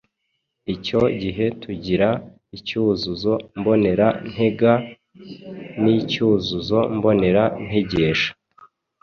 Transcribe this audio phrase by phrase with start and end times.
[0.75, 2.09] Icyo gihe tugira
[2.57, 4.71] icyuzuzo mbonera ntega
[5.81, 8.31] n’icyuzuzo mbonera ntegesha.